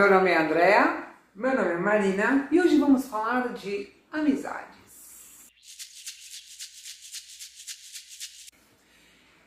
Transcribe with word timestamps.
Meu 0.00 0.10
nome 0.10 0.30
é 0.30 0.38
Andréa. 0.38 1.08
Meu 1.34 1.54
nome 1.54 1.72
é 1.72 1.76
Marina. 1.76 2.48
E 2.50 2.58
hoje 2.58 2.78
vamos 2.78 3.04
falar 3.06 3.52
de 3.52 3.86
amizades. 4.10 5.50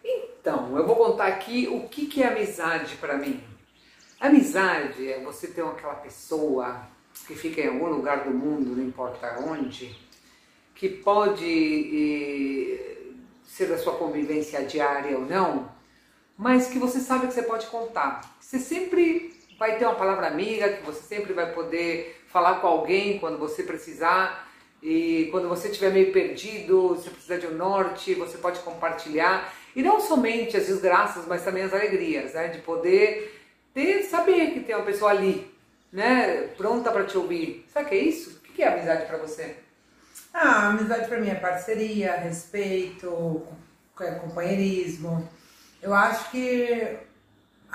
Então, 0.06 0.78
eu 0.78 0.86
vou 0.86 0.96
contar 0.96 1.26
aqui 1.26 1.68
o 1.68 1.90
que, 1.90 2.06
que 2.06 2.22
é 2.22 2.28
amizade 2.28 2.98
para 2.98 3.18
mim. 3.18 3.44
Amizade 4.20 5.12
é 5.12 5.24
você 5.24 5.48
ter 5.48 5.66
aquela 5.66 5.96
pessoa 5.96 6.84
que 7.26 7.34
fica 7.34 7.60
em 7.60 7.70
algum 7.70 7.88
lugar 7.88 8.24
do 8.24 8.30
mundo, 8.30 8.76
não 8.76 8.84
importa 8.84 9.40
onde, 9.40 9.98
que 10.76 10.88
pode 10.88 11.50
eh, 11.50 13.08
ser 13.44 13.70
da 13.70 13.80
sua 13.80 13.96
convivência 13.96 14.64
diária 14.64 15.18
ou 15.18 15.26
não, 15.26 15.72
mas 16.38 16.68
que 16.68 16.78
você 16.78 17.00
sabe 17.00 17.26
que 17.26 17.34
você 17.34 17.42
pode 17.42 17.66
contar. 17.66 18.38
Você 18.40 18.60
sempre 18.60 19.34
vai 19.64 19.78
ter 19.78 19.86
uma 19.86 19.96
palavra 19.96 20.28
amiga, 20.28 20.74
que 20.74 20.86
você 20.86 21.02
sempre 21.04 21.32
vai 21.32 21.54
poder 21.54 22.22
falar 22.28 22.56
com 22.56 22.68
alguém 22.68 23.18
quando 23.18 23.38
você 23.38 23.64
precisar. 23.64 24.52
E 24.82 25.30
quando 25.32 25.48
você 25.48 25.70
estiver 25.70 25.90
meio 25.90 26.12
perdido, 26.12 26.90
você 26.90 27.10
precisa 27.10 27.38
de 27.38 27.48
um 27.48 27.56
norte, 27.56 28.14
você 28.14 28.38
pode 28.38 28.60
compartilhar. 28.60 29.54
E 29.74 29.82
não 29.82 30.02
somente 30.02 30.58
as 30.58 30.68
desgraças, 30.68 31.26
mas 31.26 31.46
também 31.46 31.64
as 31.64 31.74
alegrias, 31.74 32.34
né? 32.34 32.50
De 32.50 32.60
poder 32.60 33.42
ter, 33.74 34.04
saber 34.04 34.52
que 34.52 34.60
tem 34.60 34.76
uma 34.76 34.84
pessoa 34.84 35.12
ali, 35.12 35.50
né? 35.94 36.50
Pronta 36.58 36.92
para 36.92 37.06
te 37.06 37.18
ouvir. 37.18 37.66
Sabe 37.74 37.86
o 37.86 37.90
que 37.90 37.96
é 37.96 38.00
isso? 38.00 38.32
O 38.32 38.54
que 38.54 38.62
é 38.62 38.68
amizade 38.68 39.06
para 39.06 39.18
você? 39.18 39.56
Ah, 40.34 40.68
amizade 40.72 41.08
para 41.08 41.22
mim 41.22 41.30
é 41.30 41.36
parceria, 41.36 42.18
respeito, 42.18 43.42
é 44.02 44.12
companheirismo. 44.16 45.26
Eu 45.82 45.94
acho 45.94 46.30
que 46.32 46.98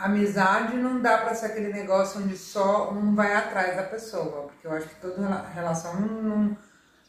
amizade 0.05 0.77
não 0.77 1.01
dá 1.01 1.19
para 1.19 1.35
ser 1.35 1.47
aquele 1.47 1.73
negócio 1.73 2.21
onde 2.21 2.37
só 2.37 2.91
um 2.91 3.15
vai 3.15 3.35
atrás 3.35 3.77
da 3.77 3.83
pessoa, 3.83 4.43
porque 4.49 4.67
eu 4.67 4.73
acho 4.73 4.89
que 4.89 4.95
toda 4.97 5.43
relação 5.55 6.01
não, 6.01 6.23
não, 6.23 6.57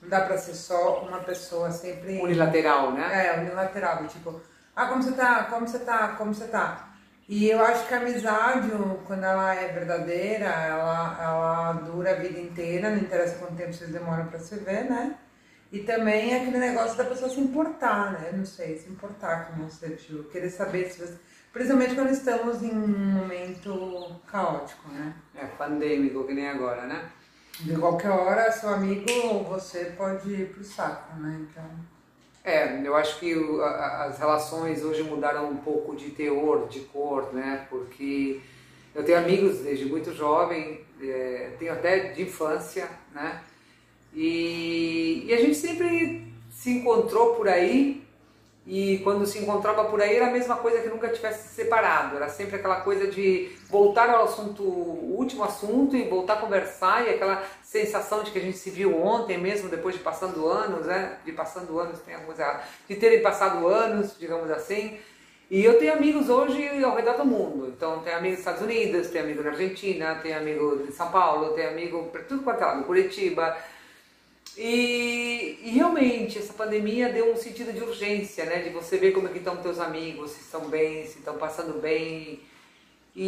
dá 0.04 0.22
para 0.22 0.38
ser 0.38 0.56
só 0.56 1.04
uma 1.04 1.20
pessoa 1.20 1.72
sempre 1.72 2.20
unilateral, 2.20 2.92
né? 2.92 3.28
É, 3.28 3.40
unilateral, 3.40 4.08
tipo, 4.08 4.42
ah, 4.76 4.88
como 4.88 5.04
você 5.04 5.12
tá? 5.12 5.44
Como 5.46 5.68
você 5.68 5.80
tá? 5.80 6.08
Como 6.18 6.34
você 6.34 6.48
tá? 6.48 6.90
E 7.28 7.48
eu 7.48 7.64
acho 7.64 7.88
que 7.88 7.94
a 7.94 7.98
amizade, 7.98 8.72
quando 9.06 9.24
ela 9.24 9.54
é 9.54 9.68
verdadeira, 9.68 10.46
ela, 10.46 11.18
ela 11.22 11.74
dura 11.74 12.12
a 12.12 12.16
vida 12.16 12.40
inteira, 12.40 12.90
não 12.90 12.98
interessa 12.98 13.38
quanto 13.38 13.56
tempo 13.56 13.72
vocês 13.72 13.92
demoram 13.92 14.26
para 14.26 14.40
se 14.40 14.56
ver, 14.56 14.90
né? 14.90 15.16
E 15.72 15.80
também 15.80 16.34
é 16.34 16.38
aquele 16.38 16.58
negócio 16.58 16.98
da 16.98 17.04
pessoa 17.04 17.30
se 17.30 17.40
importar, 17.40 18.14
né? 18.14 18.32
Não 18.34 18.46
sei, 18.46 18.80
se 18.80 18.90
importar 18.90 19.46
com 19.46 19.64
você, 19.64 19.90
tipo, 19.92 20.24
querer 20.30 20.50
saber 20.50 20.90
se 20.90 21.00
você 21.00 21.20
Principalmente 21.52 21.96
quando 21.96 22.12
estamos 22.12 22.62
em 22.62 22.72
um 22.72 22.88
momento 22.88 24.16
caótico, 24.28 24.88
né? 24.90 25.14
É, 25.36 25.46
pandêmico, 25.46 26.24
que 26.26 26.34
nem 26.34 26.48
agora, 26.48 26.86
né? 26.86 27.10
De 27.60 27.76
qualquer 27.76 28.12
hora, 28.12 28.52
seu 28.52 28.70
amigo 28.70 29.06
ou 29.26 29.44
você 29.44 29.86
pode 29.98 30.30
ir 30.30 30.50
pro 30.50 30.64
saco, 30.64 31.20
né? 31.20 31.40
Então... 31.42 31.64
É, 32.44 32.82
eu 32.86 32.96
acho 32.96 33.20
que 33.20 33.36
o, 33.36 33.62
a, 33.62 34.06
as 34.06 34.20
relações 34.20 34.84
hoje 34.84 35.04
mudaram 35.04 35.50
um 35.50 35.58
pouco 35.58 35.96
de 35.96 36.12
teor, 36.12 36.68
de 36.68 36.82
cor, 36.82 37.34
né? 37.34 37.66
Porque 37.70 38.42
eu 38.94 39.04
tenho 39.04 39.18
amigos 39.18 39.60
desde 39.60 39.86
muito 39.86 40.14
jovem, 40.14 40.82
é, 41.02 41.52
tenho 41.58 41.74
até 41.74 42.12
de 42.12 42.22
infância, 42.22 42.88
né? 43.14 43.42
E, 44.14 45.26
e 45.28 45.34
a 45.34 45.38
gente 45.38 45.56
sempre 45.56 46.32
se 46.50 46.72
encontrou 46.72 47.36
por 47.36 47.48
aí 47.48 48.08
e 48.70 49.00
quando 49.00 49.26
se 49.26 49.40
encontrava 49.40 49.86
por 49.86 50.00
aí 50.00 50.16
era 50.16 50.28
a 50.28 50.32
mesma 50.32 50.56
coisa 50.56 50.80
que 50.80 50.90
nunca 50.90 51.10
tivesse 51.10 51.48
se 51.48 51.56
separado, 51.56 52.18
era 52.18 52.30
sempre 52.30 52.58
aquela 52.58 52.82
coisa 52.82 53.08
de 53.08 53.50
voltar 53.68 54.08
ao 54.12 54.26
assunto, 54.26 54.62
o 54.62 55.16
último 55.18 55.44
assunto 55.44 55.98
e 55.98 56.04
voltar 56.04 56.34
a 56.34 56.38
conversar 56.38 57.04
e 57.04 57.10
aquela 57.10 57.44
sensação 57.64 58.22
de 58.22 58.30
que 58.30 58.38
a 58.38 58.42
gente 58.44 58.60
se 58.60 58.70
viu 58.70 58.96
ontem 58.96 59.40
mesmo, 59.40 59.70
depois 59.70 59.96
de 59.96 60.02
passando 60.04 60.48
anos, 60.48 60.86
né? 60.86 61.18
De 61.26 61.32
passando 61.32 61.80
anos, 61.80 62.00
tem 62.02 62.16
coisa 62.20 62.62
de 62.88 62.96
terem 62.96 63.24
passado 63.24 63.68
anos, 63.68 64.16
digamos 64.20 64.52
assim. 64.52 65.00
E 65.50 65.66
eu 65.66 65.80
tenho 65.80 65.94
amigos 65.94 66.30
hoje 66.30 66.84
ao 66.84 66.96
redor 66.96 67.18
do 67.18 67.26
mundo. 67.26 67.74
Então, 67.76 68.02
tenho 68.02 68.18
amigos 68.18 68.38
nos 68.38 68.46
Estados 68.46 68.62
Unidos, 68.62 69.08
tenho 69.08 69.24
amigo 69.24 69.42
na 69.42 69.50
Argentina, 69.50 70.20
tenho 70.22 70.38
amigo 70.38 70.86
em 70.88 70.92
São 70.92 71.10
Paulo, 71.10 71.56
tenho 71.56 71.70
amigo 71.70 72.04
por 72.12 72.22
tudo 72.26 72.44
quanto 72.44 72.62
é 72.62 72.68
lado, 72.68 72.84
Curitiba. 72.84 73.58
E, 74.62 75.58
e, 75.64 75.70
realmente 75.70 76.38
essa 76.38 76.52
pandemia 76.52 77.14
deu 77.14 77.32
um 77.32 77.38
sentido 77.38 77.72
de 77.72 77.82
urgência, 77.82 78.44
né? 78.44 78.62
De 78.62 78.72
você 78.72 78.98
ver 78.98 79.14
como 79.14 79.30
é 79.30 79.32
que 79.32 79.38
estão 79.38 79.56
teus 79.56 79.80
amigos, 79.80 80.32
se 80.32 80.42
estão 80.42 80.68
bem, 80.68 81.08
se 81.08 81.20
estão 81.20 81.38
passando 81.38 81.80
bem. 81.80 82.42
E, 83.16 83.24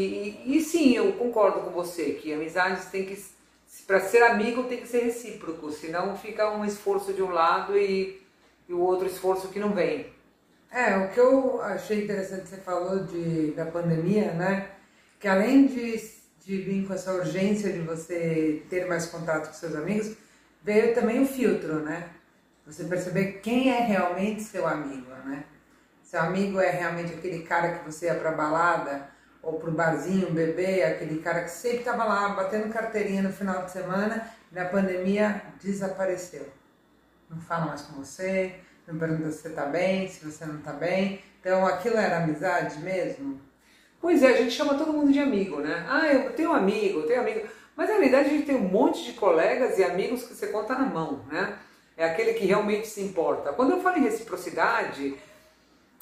e, 0.45 0.57
e, 0.57 0.61
sim, 0.61 0.93
eu 0.93 1.13
concordo 1.13 1.61
com 1.61 1.69
você 1.71 2.15
que 2.15 2.33
amizades 2.33 2.87
tem 2.87 3.05
que, 3.05 3.17
para 3.87 4.01
ser 4.01 4.23
amigo 4.23 4.65
tem 4.65 4.81
que 4.81 4.87
ser 4.89 5.05
recíproco, 5.05 5.71
senão 5.71 6.17
fica 6.17 6.51
um 6.51 6.65
esforço 6.65 7.13
de 7.13 7.23
um 7.23 7.29
lado 7.29 7.77
e, 7.77 8.21
e 8.67 8.73
o 8.73 8.81
outro 8.81 9.07
esforço 9.07 9.47
que 9.47 9.59
não 9.59 9.71
vem. 9.71 10.07
É, 10.69 10.97
o 10.97 11.11
que 11.11 11.19
eu 11.19 11.61
achei 11.61 12.03
interessante 12.03 12.49
você 12.49 12.57
falou 12.57 13.05
de, 13.05 13.51
da 13.51 13.65
pandemia, 13.65 14.33
né? 14.33 14.69
Que 15.17 15.29
além 15.29 15.65
de, 15.65 15.97
de 16.45 16.57
vir 16.57 16.85
com 16.85 16.93
essa 16.93 17.13
urgência 17.13 17.71
de 17.71 17.79
você 17.79 18.63
ter 18.69 18.85
mais 18.85 19.05
contato 19.05 19.47
com 19.47 19.53
seus 19.53 19.75
amigos, 19.75 20.17
veio 20.63 20.93
também 20.93 21.21
o 21.21 21.27
filtro, 21.27 21.79
né? 21.79 22.09
Você 22.65 22.83
perceber 22.83 23.39
quem 23.41 23.69
é 23.69 23.81
realmente 23.81 24.43
seu 24.43 24.67
amigo, 24.67 25.09
né? 25.25 25.43
Seu 26.03 26.21
amigo 26.21 26.59
é 26.59 26.69
realmente 26.69 27.13
aquele 27.13 27.43
cara 27.43 27.79
que 27.79 27.85
você 27.85 28.05
ia 28.05 28.15
pra 28.15 28.31
balada 28.31 29.09
ou 29.41 29.59
pro 29.59 29.71
barzinho 29.71 30.31
beber, 30.31 30.83
aquele 30.83 31.19
cara 31.21 31.43
que 31.43 31.51
sempre 31.51 31.79
estava 31.79 32.03
lá 32.03 32.29
batendo 32.29 32.71
carteirinha 32.71 33.23
no 33.23 33.33
final 33.33 33.65
de 33.65 33.71
semana 33.71 34.27
na 34.51 34.65
pandemia 34.65 35.41
desapareceu. 35.61 36.47
Não 37.29 37.39
fala 37.39 37.67
mais 37.67 37.81
com 37.81 37.93
você, 37.93 38.55
não 38.85 38.99
pergunta 38.99 39.31
se 39.31 39.41
você 39.41 39.49
tá 39.49 39.65
bem, 39.65 40.07
se 40.09 40.23
você 40.23 40.45
não 40.45 40.57
tá 40.57 40.73
bem. 40.73 41.23
Então 41.39 41.65
aquilo 41.65 41.97
era 41.97 42.23
amizade 42.23 42.79
mesmo? 42.79 43.39
Pois 43.99 44.21
é, 44.21 44.27
a 44.27 44.37
gente 44.37 44.51
chama 44.51 44.77
todo 44.77 44.93
mundo 44.93 45.11
de 45.11 45.19
amigo, 45.19 45.59
né? 45.61 45.85
Ah, 45.87 46.07
eu 46.07 46.33
tenho 46.33 46.49
um 46.49 46.53
amigo, 46.53 46.99
eu 46.99 47.07
tenho 47.07 47.19
um 47.19 47.23
amigo. 47.23 47.47
Mas 47.75 47.87
na 47.87 47.95
realidade 47.95 48.29
a 48.29 48.31
gente 48.31 48.45
tem 48.45 48.55
um 48.55 48.67
monte 48.67 49.03
de 49.03 49.13
colegas 49.13 49.77
e 49.77 49.83
amigos 49.83 50.23
que 50.23 50.33
você 50.33 50.47
conta 50.47 50.73
na 50.73 50.85
mão, 50.85 51.25
né? 51.31 51.57
É 51.97 52.05
aquele 52.05 52.33
que 52.33 52.45
realmente 52.45 52.87
se 52.87 53.01
importa. 53.01 53.53
Quando 53.53 53.71
eu 53.71 53.81
falo 53.81 53.97
em 53.97 54.03
reciprocidade, 54.03 55.15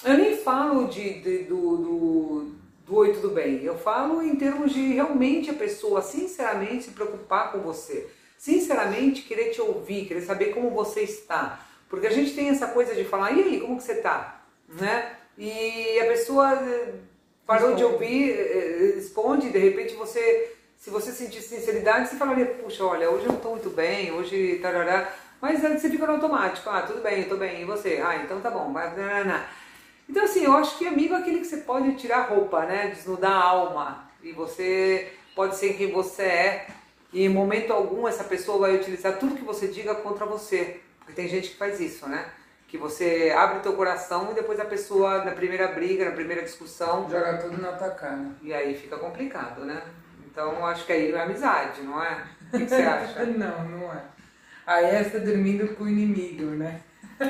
eu 0.03 0.18
nem 0.18 0.38
falo 0.38 0.88
de, 0.88 1.19
de 1.19 1.38
do, 1.44 1.78
do, 1.78 2.52
do 2.85 2.96
oi, 2.96 3.13
tudo 3.13 3.29
bem. 3.29 3.63
Eu 3.63 3.78
falo 3.78 4.22
em 4.22 4.35
termos 4.35 4.72
de 4.72 4.94
realmente 4.94 5.50
a 5.50 5.53
pessoa 5.53 6.02
sinceramente 6.02 6.85
se 6.85 6.91
preocupar 6.91 7.52
com 7.52 7.59
você. 7.59 8.09
Sinceramente 8.38 9.24
querer 9.24 9.50
te 9.50 9.59
ouvir, 9.62 10.06
querer 10.06 10.22
saber 10.22 10.53
como 10.53 10.69
você 10.69 11.02
está. 11.02 11.66
Porque 11.90 12.08
a 12.08 12.12
gente 12.12 12.34
tem 12.34 12.50
essa 12.50 12.68
coisa 12.68 12.96
de 12.96 13.03
falar, 13.03 13.31
e 13.31 13.44
aí, 13.44 13.59
como 13.59 13.78
que 13.78 13.84
você 13.84 13.94
está? 13.94 14.44
Né? 14.69 15.16
E 15.38 16.00
a 16.00 16.06
pessoa 16.06 16.53
eh, 16.53 16.94
parou 17.46 17.75
de 17.75 17.84
ouvir, 17.84 18.31
eh, 18.31 18.94
responde, 18.96 19.50
de 19.50 19.58
repente 19.58 19.96
você 19.96 20.56
se 20.79 20.90
você 20.90 21.12
sentir 21.12 21.41
sinceridade, 21.41 22.07
você 22.07 22.16
falaria, 22.16 22.45
puxa, 22.45 22.85
olha, 22.85 23.12
hoje 23.12 23.25
eu 23.25 23.29
não 23.29 23.35
estou 23.35 23.51
muito 23.51 23.69
bem, 23.69 24.13
hoje 24.13 24.59
tarará. 24.62 25.12
Mas 25.41 25.62
você 25.62 25.90
fica 25.90 26.07
no 26.07 26.13
automático, 26.13 26.69
ah, 26.69 26.81
tudo 26.81 27.01
bem, 27.01 27.23
eu 27.23 27.29
tô 27.29 27.35
bem, 27.35 27.62
e 27.62 27.66
você? 27.66 28.01
Ah, 28.03 28.16
então 28.16 28.40
tá 28.40 28.50
bom, 28.50 28.72
vai. 28.72 28.94
Então 30.07 30.23
assim, 30.23 30.45
eu 30.45 30.53
acho 30.53 30.78
que 30.78 30.88
amigo 30.88 31.13
é 31.13 31.17
aquele 31.17 31.40
que 31.40 31.47
você 31.47 31.57
pode 31.57 31.95
tirar 31.95 32.19
a 32.19 32.23
roupa, 32.28 32.66
né? 32.66 32.88
Desnudar 32.88 33.31
a 33.31 33.44
alma. 33.44 34.09
E 34.23 34.31
você 34.31 35.12
pode 35.35 35.57
ser 35.57 35.73
quem 35.73 35.91
você 35.91 36.23
é. 36.23 36.67
E 37.11 37.25
em 37.25 37.29
momento 37.29 37.73
algum 37.73 38.07
essa 38.07 38.23
pessoa 38.23 38.59
vai 38.59 38.75
utilizar 38.75 39.19
tudo 39.19 39.35
que 39.35 39.44
você 39.44 39.67
diga 39.67 39.96
contra 39.96 40.25
você. 40.25 40.79
Porque 41.00 41.13
tem 41.13 41.28
gente 41.28 41.50
que 41.50 41.57
faz 41.57 41.79
isso, 41.79 42.07
né? 42.07 42.25
Que 42.67 42.78
você 42.78 43.34
abre 43.35 43.59
teu 43.59 43.73
coração 43.73 44.29
e 44.31 44.34
depois 44.34 44.59
a 44.59 44.66
pessoa, 44.66 45.25
na 45.25 45.31
primeira 45.31 45.67
briga, 45.67 46.06
na 46.06 46.11
primeira 46.11 46.41
discussão. 46.41 47.09
Joga 47.09 47.38
tudo 47.38 47.61
na 47.61 47.73
tua 47.73 47.91
cara. 47.91 48.31
E 48.41 48.53
aí 48.53 48.75
fica 48.75 48.97
complicado, 48.97 49.66
né? 49.66 49.84
Então 50.40 50.66
acho 50.66 50.86
que 50.86 50.94
aí 50.94 51.12
é 51.12 51.20
amizade, 51.20 51.82
não 51.82 52.02
é? 52.02 52.24
O 52.53 52.58
que, 52.58 52.66
você 52.66 52.76
acha? 52.82 53.26
não, 53.26 53.68
não 53.68 53.94
é. 53.94 54.02
Aí 54.66 54.86
é 54.86 55.03
você 55.03 55.20
dormindo 55.20 55.76
com 55.76 55.84
o 55.84 55.90
inimigo, 55.90 56.46
né? 56.52 56.80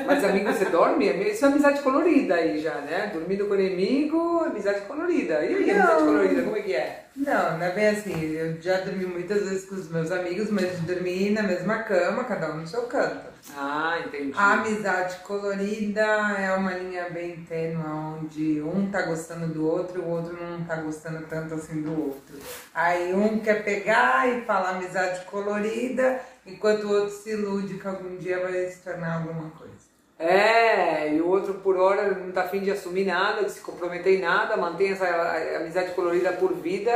Mas 0.06 0.22
amigo, 0.22 0.52
você 0.52 0.66
dorme? 0.66 1.06
Isso 1.30 1.44
é 1.44 1.48
amizade 1.48 1.82
colorida 1.82 2.36
aí 2.36 2.60
já, 2.60 2.74
né? 2.76 3.10
Dormindo 3.12 3.46
com 3.46 3.54
o 3.54 3.60
inimigo, 3.60 4.44
amizade 4.44 4.82
colorida. 4.82 5.44
E 5.44 5.54
aí, 5.54 5.66
não, 5.66 5.82
amizade 5.82 6.04
colorida, 6.04 6.42
como 6.42 6.56
é 6.56 6.60
que 6.60 6.74
é? 6.74 7.04
Não, 7.16 7.58
não 7.58 7.66
é 7.66 7.72
bem 7.72 7.88
assim. 7.88 8.32
Eu 8.32 8.62
já 8.62 8.80
dormi 8.80 9.04
muitas 9.04 9.42
vezes 9.42 9.68
com 9.68 9.74
os 9.74 9.90
meus 9.90 10.12
amigos, 10.12 10.48
mas 10.48 10.78
dormi 10.80 11.30
na 11.30 11.42
mesma 11.42 11.82
cama, 11.82 12.22
cada 12.22 12.52
um 12.52 12.58
no 12.58 12.66
seu 12.66 12.82
canto. 12.82 13.30
Ah, 13.56 13.98
entendi. 14.06 14.32
A 14.36 14.52
amizade 14.52 15.16
colorida 15.24 16.02
é 16.38 16.52
uma 16.54 16.72
linha 16.74 17.10
bem 17.10 17.44
tênue, 17.48 17.82
onde 17.84 18.62
um 18.62 18.90
tá 18.90 19.02
gostando 19.02 19.48
do 19.48 19.66
outro 19.66 19.98
e 19.98 20.02
o 20.04 20.08
outro 20.08 20.38
não 20.40 20.64
tá 20.64 20.76
gostando 20.76 21.26
tanto 21.26 21.54
assim 21.54 21.82
do 21.82 21.90
outro. 21.90 22.38
Aí 22.72 23.12
um 23.12 23.40
quer 23.40 23.64
pegar 23.64 24.28
e 24.28 24.42
falar 24.42 24.76
amizade 24.76 25.24
colorida, 25.24 26.20
enquanto 26.46 26.84
o 26.84 26.92
outro 26.92 27.14
se 27.14 27.30
ilude 27.30 27.74
que 27.78 27.86
algum 27.88 28.16
dia 28.16 28.38
vai 28.40 28.66
se 28.68 28.82
tornar 28.82 29.14
alguma 29.14 29.50
coisa. 29.50 29.79
É, 30.20 31.14
e 31.14 31.20
o 31.22 31.28
outro 31.28 31.54
por 31.54 31.78
hora 31.78 32.10
não 32.10 32.30
tá 32.30 32.42
afim 32.42 32.60
de 32.60 32.70
assumir 32.70 33.06
nada, 33.06 33.42
de 33.42 33.50
se 33.50 33.60
comprometer 33.60 34.18
em 34.18 34.20
nada, 34.20 34.54
mantém 34.54 34.92
essa 34.92 35.06
amizade 35.56 35.94
colorida 35.94 36.30
por 36.32 36.52
vida 36.52 36.92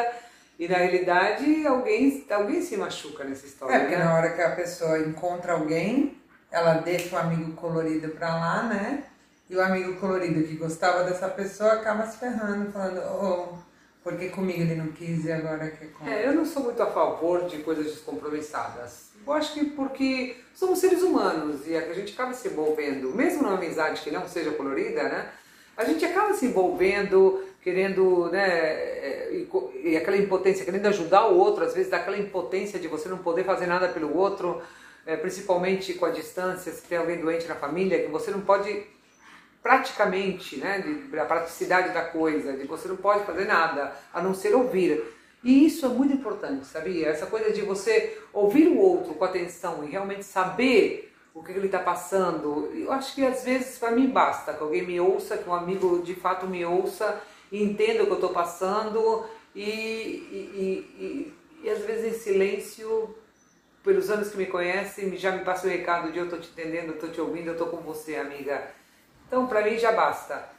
E 0.58 0.68
na 0.68 0.76
realidade 0.76 1.66
alguém, 1.66 2.22
alguém 2.28 2.60
se 2.60 2.76
machuca 2.76 3.24
nessa 3.24 3.46
história. 3.46 3.76
É, 3.76 3.78
porque 3.80 3.96
né? 3.96 4.04
na 4.04 4.14
hora 4.14 4.30
que 4.30 4.42
a 4.42 4.50
pessoa 4.50 4.98
encontra 4.98 5.54
alguém, 5.54 6.18
ela 6.52 6.74
deixa 6.74 7.16
o 7.16 7.18
amigo 7.18 7.52
colorido 7.52 8.08
pra 8.10 8.28
lá, 8.28 8.62
né? 8.64 9.04
E 9.48 9.56
o 9.56 9.62
amigo 9.62 9.96
colorido 9.96 10.46
que 10.46 10.56
gostava 10.56 11.04
dessa 11.04 11.28
pessoa 11.28 11.72
acaba 11.72 12.06
se 12.06 12.18
ferrando, 12.18 12.72
falando, 12.72 13.00
oh, 13.20 13.58
porque 14.04 14.28
comigo 14.28 14.60
ele 14.60 14.74
não 14.74 14.88
quis 14.88 15.24
e 15.24 15.32
agora 15.32 15.70
quer 15.70 15.90
com. 15.92 16.06
É, 16.06 16.28
eu 16.28 16.34
não 16.34 16.44
sou 16.44 16.62
muito 16.62 16.80
a 16.82 16.86
favor 16.86 17.46
de 17.46 17.58
coisas 17.62 17.86
descompromissadas. 17.86 19.14
Eu 19.26 19.32
acho 19.32 19.54
que 19.54 19.64
porque 19.64 20.36
somos 20.54 20.78
seres 20.78 21.02
humanos 21.02 21.66
e 21.66 21.74
a 21.74 21.94
gente 21.94 22.12
acaba 22.12 22.34
se 22.34 22.46
envolvendo, 22.48 23.14
mesmo 23.14 23.42
numa 23.42 23.54
amizade 23.54 24.02
que 24.02 24.10
não 24.10 24.28
seja 24.28 24.50
colorida, 24.50 25.04
né? 25.04 25.30
A 25.74 25.84
gente 25.84 26.04
acaba 26.04 26.34
se 26.34 26.44
envolvendo, 26.44 27.42
querendo, 27.62 28.28
né? 28.30 28.46
é, 28.46 29.30
E, 29.32 29.90
e 29.90 29.96
aquela 29.96 30.18
impotência, 30.18 30.66
querendo 30.66 30.86
ajudar 30.86 31.26
o 31.28 31.38
outro, 31.38 31.64
às 31.64 31.72
vezes 31.72 31.90
daquela 31.90 32.18
impotência 32.18 32.78
de 32.78 32.86
você 32.86 33.08
não 33.08 33.18
poder 33.18 33.44
fazer 33.44 33.66
nada 33.66 33.88
pelo 33.88 34.14
outro, 34.14 34.60
é, 35.06 35.16
principalmente 35.16 35.94
com 35.94 36.04
a 36.04 36.10
distância, 36.10 36.70
se 36.70 36.82
tem 36.82 36.98
alguém 36.98 37.18
doente 37.18 37.48
na 37.48 37.54
família, 37.54 38.02
que 38.04 38.10
você 38.10 38.30
não 38.30 38.42
pode 38.42 38.86
praticamente, 39.64 40.58
né, 40.58 40.78
de, 40.78 41.18
a 41.18 41.24
praticidade 41.24 41.94
da 41.94 42.04
coisa, 42.04 42.52
de 42.52 42.66
você 42.66 42.86
não 42.86 42.96
pode 42.96 43.24
fazer 43.24 43.46
nada 43.46 43.96
a 44.12 44.22
não 44.22 44.34
ser 44.34 44.54
ouvir. 44.54 45.02
E 45.42 45.64
isso 45.64 45.86
é 45.86 45.88
muito 45.88 46.12
importante, 46.12 46.66
sabia? 46.66 47.08
Essa 47.08 47.24
coisa 47.24 47.50
de 47.50 47.62
você 47.62 48.18
ouvir 48.30 48.68
o 48.68 48.76
outro 48.76 49.14
com 49.14 49.24
atenção 49.24 49.82
e 49.82 49.90
realmente 49.90 50.22
saber 50.22 51.10
o 51.32 51.42
que 51.42 51.52
ele 51.52 51.64
está 51.64 51.78
passando. 51.78 52.70
Eu 52.74 52.92
acho 52.92 53.14
que 53.14 53.24
às 53.24 53.42
vezes 53.42 53.78
para 53.78 53.90
mim 53.90 54.08
basta 54.08 54.52
que 54.52 54.62
alguém 54.62 54.86
me 54.86 55.00
ouça, 55.00 55.38
que 55.38 55.48
um 55.48 55.54
amigo 55.54 56.02
de 56.02 56.14
fato 56.14 56.46
me 56.46 56.62
ouça 56.66 57.22
e 57.50 57.62
entenda 57.62 58.02
o 58.02 58.06
que 58.06 58.12
eu 58.12 58.16
estou 58.16 58.34
passando 58.34 59.24
e, 59.54 59.62
e, 59.62 60.92
e, 61.00 61.34
e, 61.62 61.70
às 61.70 61.78
vezes 61.78 62.14
em 62.14 62.18
silêncio, 62.18 63.14
pelos 63.82 64.10
anos 64.10 64.28
que 64.28 64.36
me 64.36 64.46
conhecem, 64.46 65.16
já 65.16 65.32
me 65.32 65.42
passa 65.42 65.66
o 65.66 65.70
recado 65.70 66.12
de 66.12 66.18
eu 66.18 66.24
estou 66.24 66.38
te 66.38 66.50
entendendo, 66.50 66.88
eu 66.88 66.94
estou 66.96 67.10
te 67.10 67.20
ouvindo, 67.20 67.46
eu 67.46 67.52
estou 67.52 67.68
com 67.68 67.78
você, 67.78 68.16
amiga. 68.16 68.83
Então, 69.26 69.46
para 69.46 69.62
mim 69.62 69.76
já 69.78 69.92
basta. 69.92 70.52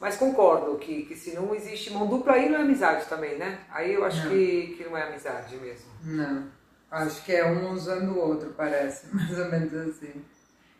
Mas 0.00 0.16
concordo 0.16 0.76
que, 0.76 1.04
que 1.06 1.16
se 1.16 1.34
não 1.34 1.54
existe 1.54 1.90
mão 1.90 2.06
dupla, 2.06 2.34
aí 2.34 2.48
não 2.50 2.58
é 2.58 2.62
amizade 2.62 3.06
também, 3.06 3.36
né? 3.38 3.60
Aí 3.70 3.94
eu 3.94 4.04
acho 4.04 4.24
Não. 4.24 4.30
que, 4.30 4.74
que 4.76 4.84
não 4.84 4.96
é 4.96 5.02
amizade 5.04 5.56
mesmo. 5.56 5.86
Não. 6.02 6.44
Acho 6.90 7.24
que 7.24 7.32
é 7.34 7.44
um 7.46 7.70
usando 7.72 8.12
o 8.12 8.18
outro, 8.18 8.52
parece. 8.56 9.06
Mais 9.14 9.38
ou 9.38 9.46
menos 9.50 9.72
assim. 9.74 10.12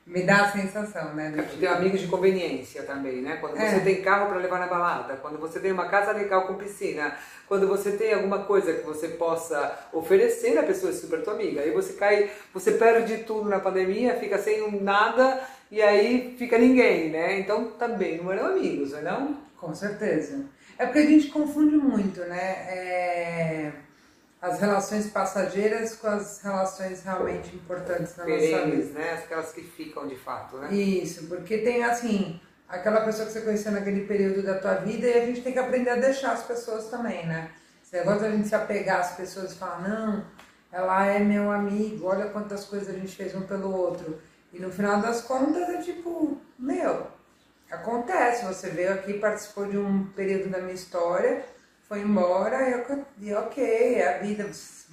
Me 0.06 0.22
dá 0.22 0.42
a 0.44 0.52
sensação, 0.52 1.14
né? 1.14 1.34
É 1.36 1.42
porque 1.42 1.56
tem 1.56 1.68
amigos 1.68 2.00
de 2.00 2.06
conveniência 2.06 2.84
também, 2.84 3.22
né? 3.22 3.38
Quando 3.40 3.56
É. 3.58 3.70
você 3.74 3.80
tem 3.80 4.02
carro 4.02 4.28
para 4.28 4.38
levar 4.38 4.60
na 4.60 4.68
balada, 4.68 5.16
quando 5.16 5.36
você 5.38 5.58
tem 5.58 5.72
uma 5.72 5.88
casa 5.88 6.12
legal 6.12 6.46
com 6.46 6.54
piscina, 6.54 7.16
quando 7.48 7.66
você 7.66 7.92
tem 7.92 8.12
alguma 8.14 8.44
coisa 8.44 8.72
que 8.72 8.82
você 8.86 9.08
possa 9.08 9.76
oferecer, 9.92 10.56
a 10.58 10.62
pessoa 10.62 10.92
é 10.92 10.94
super 10.94 11.24
tua 11.24 11.32
amiga. 11.34 11.60
Aí 11.62 11.72
você 11.72 11.94
cai, 11.94 12.30
você 12.54 12.72
perde 12.72 13.24
tudo 13.24 13.48
na 13.48 13.58
pandemia, 13.58 14.14
fica 14.16 14.38
sem 14.38 14.70
nada 14.80 15.40
e 15.70 15.82
aí 15.82 16.34
fica 16.38 16.58
ninguém, 16.58 17.10
né? 17.10 17.38
Então 17.40 17.72
também 17.72 18.22
não 18.22 18.32
eram 18.32 18.46
amigos, 18.46 18.92
não 18.92 18.98
é 18.98 19.02
não? 19.02 19.36
Com 19.56 19.74
certeza. 19.74 20.44
É 20.78 20.84
porque 20.86 20.98
a 21.00 21.06
gente 21.06 21.28
confunde 21.28 21.76
muito, 21.76 22.20
né? 22.20 22.50
É, 22.68 23.72
As 24.40 24.60
relações 24.60 25.08
passageiras 25.10 25.96
com 25.96 26.06
as 26.08 26.40
relações 26.42 27.02
realmente 27.02 27.54
importantes 27.56 28.14
na 28.16 28.24
nossa 28.26 28.38
Perenes, 28.38 28.86
vida. 28.88 28.98
né? 28.98 29.12
Aquelas 29.14 29.52
que 29.52 29.62
ficam 29.62 30.06
de 30.06 30.16
fato, 30.16 30.58
né? 30.58 30.72
Isso, 30.74 31.26
porque 31.26 31.58
tem 31.58 31.82
assim, 31.82 32.38
aquela 32.68 33.00
pessoa 33.00 33.26
que 33.26 33.32
você 33.32 33.40
conheceu 33.40 33.72
naquele 33.72 34.06
período 34.06 34.42
da 34.42 34.58
tua 34.58 34.74
vida 34.74 35.06
e 35.06 35.14
a 35.14 35.26
gente 35.26 35.40
tem 35.40 35.52
que 35.52 35.58
aprender 35.58 35.90
a 35.90 35.96
deixar 35.96 36.32
as 36.32 36.42
pessoas 36.44 36.88
também, 36.88 37.26
né? 37.26 37.50
Esse 37.82 37.96
negócio 37.96 38.20
da 38.20 38.30
gente 38.30 38.46
se 38.48 38.54
apegar 38.54 39.00
às 39.00 39.12
pessoas 39.16 39.52
e 39.52 39.56
falar, 39.56 39.88
não, 39.88 40.24
ela 40.70 41.06
é 41.06 41.18
meu 41.18 41.50
amigo, 41.50 42.06
olha 42.06 42.26
quantas 42.26 42.64
coisas 42.66 42.88
a 42.88 42.98
gente 42.98 43.16
fez 43.16 43.34
um 43.34 43.42
pelo 43.42 43.72
outro. 43.74 44.20
E 44.56 44.58
no 44.58 44.70
final 44.70 45.00
das 45.02 45.20
contas 45.20 45.68
é 45.68 45.82
tipo, 45.82 46.40
meu, 46.58 47.06
acontece, 47.70 48.46
você 48.46 48.70
veio 48.70 48.92
aqui, 48.94 49.14
participou 49.14 49.66
de 49.66 49.76
um 49.76 50.06
período 50.16 50.48
da 50.48 50.60
minha 50.60 50.72
história, 50.74 51.44
foi 51.86 52.00
embora 52.00 52.56
e, 53.20 53.26
e 53.28 53.34
ok, 53.34 53.62
é 53.96 54.14
a 54.16 54.18
vida, 54.22 54.50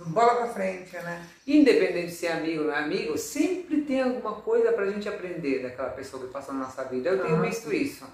bola 0.07 0.35
pra 0.35 0.47
frente, 0.49 0.93
né? 0.97 1.25
Independente 1.47 2.07
de 2.07 2.11
ser 2.15 2.27
amigo 2.27 2.63
ou 2.63 2.67
não 2.67 2.75
é 2.75 2.79
amigo, 2.79 3.17
sempre 3.17 3.81
tem 3.83 4.01
alguma 4.01 4.33
coisa 4.41 4.73
pra 4.73 4.85
gente 4.91 5.07
aprender 5.07 5.63
daquela 5.63 5.89
pessoa 5.91 6.25
que 6.25 6.33
passou 6.33 6.53
na 6.53 6.65
nossa 6.65 6.83
vida. 6.83 7.09
Eu 7.11 7.21
tenho 7.23 7.37
Ah, 7.37 7.41
visto 7.41 7.73
isso. 7.73 8.05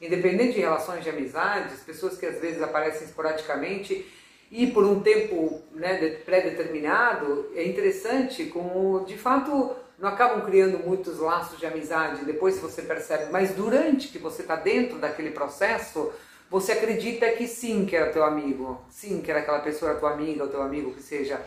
Independente 0.00 0.54
de 0.54 0.60
relações 0.60 1.04
de 1.04 1.10
amizades, 1.10 1.80
pessoas 1.80 2.16
que 2.16 2.24
às 2.26 2.40
vezes 2.40 2.62
aparecem 2.62 3.06
esporadicamente 3.06 4.10
e 4.50 4.68
por 4.68 4.84
um 4.84 5.00
tempo 5.00 5.62
né, 5.72 5.98
de- 5.98 6.16
pré-determinado, 6.24 7.50
é 7.54 7.64
interessante 7.64 8.46
como 8.46 9.04
de 9.04 9.16
fato 9.18 9.76
não 10.04 10.10
acabam 10.10 10.42
criando 10.42 10.78
muitos 10.80 11.18
laços 11.18 11.58
de 11.58 11.64
amizade, 11.64 12.26
depois 12.26 12.58
você 12.58 12.82
percebe, 12.82 13.32
mas 13.32 13.52
durante 13.54 14.08
que 14.08 14.18
você 14.18 14.42
está 14.42 14.54
dentro 14.54 14.98
daquele 14.98 15.30
processo, 15.30 16.12
você 16.50 16.72
acredita 16.72 17.26
que 17.30 17.48
sim, 17.48 17.86
que 17.86 17.96
era 17.96 18.12
teu 18.12 18.22
amigo, 18.22 18.84
sim, 18.90 19.22
que 19.22 19.30
era 19.30 19.40
aquela 19.40 19.60
pessoa, 19.60 19.92
era 19.92 19.98
tua 19.98 20.12
amiga, 20.12 20.44
ou 20.44 20.50
teu 20.50 20.60
amigo, 20.60 20.92
que 20.92 21.02
seja. 21.02 21.40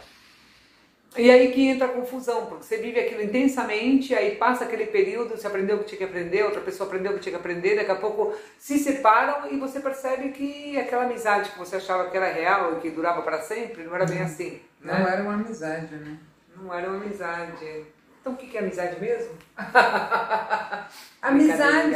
E 1.16 1.30
aí 1.30 1.52
que 1.52 1.68
entra 1.68 1.86
a 1.86 1.90
confusão, 1.92 2.48
porque 2.48 2.64
você 2.64 2.78
vive 2.78 3.00
aquilo 3.00 3.22
intensamente, 3.22 4.16
aí 4.16 4.36
passa 4.36 4.64
aquele 4.64 4.88
período, 4.88 5.38
você 5.38 5.46
aprendeu 5.46 5.76
o 5.76 5.80
que 5.82 5.86
tinha 5.86 6.00
que 6.00 6.04
aprender, 6.06 6.44
outra 6.44 6.62
pessoa 6.62 6.88
aprendeu 6.88 7.12
o 7.12 7.16
que 7.16 7.22
tinha 7.22 7.34
que 7.34 7.40
aprender, 7.40 7.76
daqui 7.76 7.92
a 7.92 7.96
pouco 7.96 8.36
se 8.58 8.80
separam 8.80 9.52
e 9.52 9.60
você 9.60 9.80
percebe 9.80 10.30
que 10.30 10.76
aquela 10.80 11.04
amizade 11.04 11.52
que 11.52 11.60
você 11.60 11.76
achava 11.76 12.10
que 12.10 12.18
era 12.18 12.32
real 12.32 12.74
e 12.74 12.80
que 12.82 12.90
durava 12.90 13.22
para 13.22 13.40
sempre, 13.40 13.84
não 13.84 13.94
era 13.94 14.06
bem 14.06 14.22
assim. 14.24 14.60
Não 14.82 14.96
Né? 14.96 15.12
era 15.14 15.22
uma 15.22 15.36
amizade, 15.36 15.96
né? 15.96 16.18
Não 16.56 16.74
era 16.74 16.90
uma 16.90 16.98
amizade. 16.98 17.86
Então 18.22 18.34
o 18.34 18.36
que 18.36 18.48
que 18.48 18.58
é 18.58 18.62
amizade 18.62 19.00
mesmo? 19.00 19.32
Amizade 21.22 21.94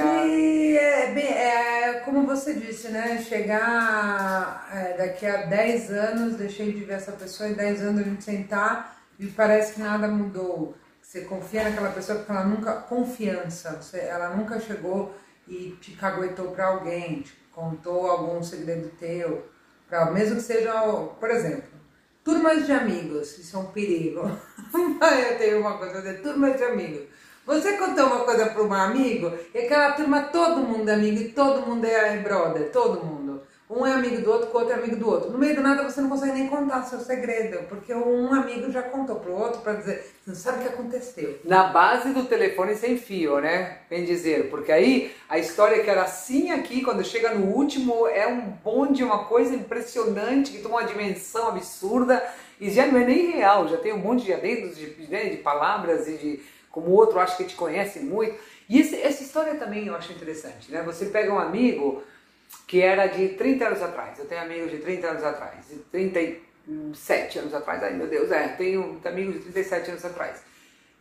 é, 0.77 1.11
bem- 1.13 1.27
é 1.33 2.01
como 2.05 2.25
você 2.25 2.53
disse, 2.53 2.89
né? 2.89 3.21
Chegar 3.21 4.69
é, 4.73 4.97
daqui 4.97 5.25
a 5.25 5.43
10 5.45 5.91
anos, 5.91 6.35
deixei 6.35 6.71
de 6.73 6.83
ver 6.83 6.93
essa 6.93 7.11
pessoa, 7.11 7.49
e 7.49 7.53
10 7.55 7.81
anos 7.81 8.01
a 8.01 8.03
gente 8.03 8.23
sentar 8.23 8.97
e 9.19 9.27
parece 9.27 9.73
que 9.73 9.81
nada 9.81 10.07
mudou. 10.07 10.75
Você 11.01 11.21
confia 11.21 11.63
naquela 11.65 11.91
pessoa 11.91 12.17
porque 12.19 12.31
ela 12.31 12.45
nunca. 12.45 12.73
Confiança, 12.73 13.77
você, 13.81 13.99
ela 13.99 14.29
nunca 14.35 14.59
chegou 14.59 15.13
e 15.47 15.77
te 15.81 15.91
caguetou 15.91 16.51
pra 16.51 16.67
alguém, 16.67 17.21
te 17.21 17.33
contou 17.53 18.09
algum 18.09 18.41
segredo 18.41 18.89
teu, 18.97 19.45
pra, 19.89 20.09
mesmo 20.11 20.37
que 20.37 20.41
seja, 20.41 20.71
por 21.19 21.29
exemplo, 21.29 21.63
turmas 22.23 22.65
de 22.65 22.71
amigos, 22.71 23.37
isso 23.37 23.55
é 23.55 23.59
um 23.59 23.65
perigo. 23.65 24.21
Eu 24.73 25.37
tenho 25.37 25.59
uma 25.59 25.77
coisa 25.77 26.01
dizer, 26.01 26.21
turmas 26.21 26.57
de 26.57 26.63
amigos. 26.63 27.07
Você 27.45 27.73
contou 27.73 28.05
uma 28.05 28.23
coisa 28.23 28.45
para 28.47 28.63
um 28.63 28.73
amigo 28.73 29.31
e 29.53 29.59
aquela 29.59 29.93
turma, 29.93 30.23
todo 30.23 30.61
mundo 30.61 30.87
é 30.89 30.93
amigo 30.93 31.21
e 31.21 31.29
todo 31.29 31.65
mundo 31.65 31.85
é 31.85 32.17
brother, 32.17 32.71
todo 32.71 33.03
mundo. 33.03 33.20
Um 33.73 33.85
é 33.85 33.93
amigo 33.93 34.21
do 34.21 34.29
outro, 34.29 34.49
o 34.51 34.57
outro 34.57 34.73
é 34.73 34.75
amigo 34.75 34.97
do 34.97 35.07
outro. 35.09 35.29
No 35.31 35.37
meio 35.37 35.55
do 35.55 35.61
nada 35.61 35.81
você 35.81 36.01
não 36.01 36.09
consegue 36.09 36.33
nem 36.33 36.47
contar 36.49 36.83
seu 36.83 36.99
segredo, 36.99 37.59
porque 37.69 37.93
um 37.93 38.33
amigo 38.33 38.69
já 38.69 38.81
contou 38.81 39.15
pro 39.15 39.31
outro 39.31 39.61
para 39.61 39.73
dizer, 39.75 40.03
você 40.21 40.29
não 40.29 40.35
sabe 40.35 40.57
o 40.57 40.61
que 40.63 40.67
aconteceu. 40.73 41.39
Na 41.45 41.67
base 41.67 42.09
do 42.09 42.25
telefone 42.25 42.75
sem 42.75 42.97
fio, 42.97 43.39
né? 43.39 43.77
Bem 43.89 44.03
dizer, 44.03 44.49
porque 44.49 44.73
aí 44.73 45.15
a 45.29 45.39
história 45.39 45.81
que 45.81 45.89
era 45.89 46.03
assim 46.03 46.51
aqui, 46.51 46.81
quando 46.81 47.01
chega 47.05 47.33
no 47.33 47.45
último, 47.45 48.07
é 48.07 48.27
um 48.27 48.41
bonde, 48.41 49.05
uma 49.05 49.23
coisa 49.23 49.55
impressionante, 49.55 50.51
que 50.51 50.59
toma 50.59 50.79
uma 50.79 50.83
dimensão 50.87 51.47
absurda 51.47 52.21
e 52.59 52.69
já 52.69 52.85
não 52.87 52.99
é 52.99 53.05
nem 53.05 53.31
real, 53.31 53.69
já 53.69 53.77
tem 53.77 53.93
um 53.93 53.99
monte 53.99 54.25
de 54.25 54.33
adendos 54.33 54.75
de, 54.75 55.07
né, 55.09 55.29
de 55.29 55.37
palavras 55.37 56.09
e 56.09 56.17
de 56.17 56.39
como 56.69 56.87
o 56.87 56.93
outro 56.93 57.19
acha 57.19 57.37
que 57.37 57.45
te 57.45 57.55
conhece 57.55 57.99
muito. 58.01 58.35
E 58.69 58.79
esse- 58.79 59.01
essa 59.01 59.23
história 59.23 59.55
também 59.55 59.87
eu 59.87 59.95
acho 59.95 60.11
interessante, 60.13 60.71
né? 60.71 60.81
Você 60.83 61.05
pega 61.05 61.33
um 61.33 61.39
amigo 61.39 62.01
que 62.67 62.81
era 62.81 63.07
de 63.07 63.29
30 63.29 63.67
anos 63.67 63.81
atrás, 63.81 64.17
eu 64.19 64.25
tenho 64.25 64.41
amigos 64.41 64.71
de 64.71 64.77
30 64.77 65.07
anos 65.07 65.23
atrás, 65.23 65.67
de 65.69 65.77
37 65.77 67.39
anos 67.39 67.53
atrás, 67.53 67.83
ai 67.83 67.93
meu 67.93 68.07
Deus, 68.07 68.31
é, 68.31 68.49
tenho 68.49 68.99
amigos 69.03 69.35
de 69.35 69.39
37 69.41 69.91
anos 69.91 70.05
atrás. 70.05 70.43